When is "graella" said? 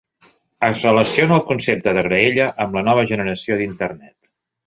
2.07-2.49